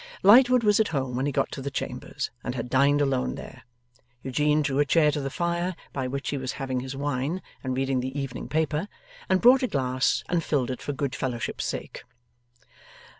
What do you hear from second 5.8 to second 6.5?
by which he